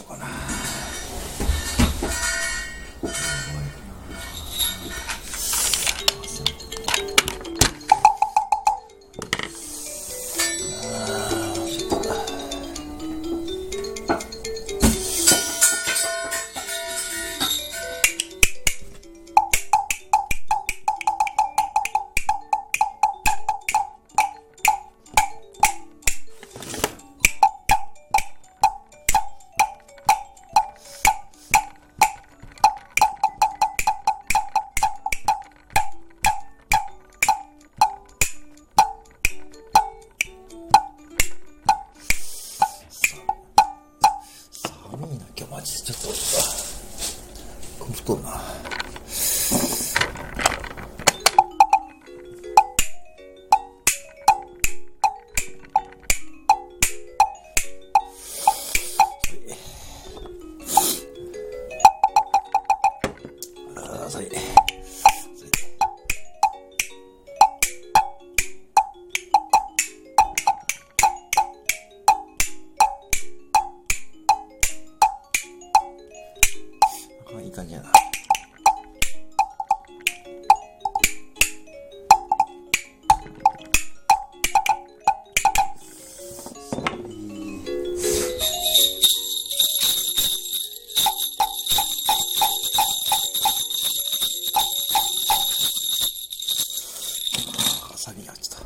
[0.00, 0.49] しようかな
[45.00, 45.92] 寒いな今日マジで。
[45.92, 46.02] ちょっ
[47.78, 48.30] とこ太るな。
[63.76, 64.26] あーそれ
[77.38, 77.92] あいい感じやな。
[97.96, 98.39] サビが。